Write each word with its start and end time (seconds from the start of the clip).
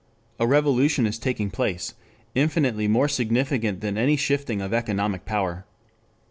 A 0.39 0.47
revolution 0.47 1.05
is 1.05 1.19
taking 1.19 1.51
place, 1.51 1.93
infinitely 2.33 2.87
more 2.87 3.07
significant 3.07 3.81
than 3.81 3.99
any 3.99 4.15
shifting 4.15 4.59
of 4.59 4.73
economic 4.73 5.25
power. 5.25 5.63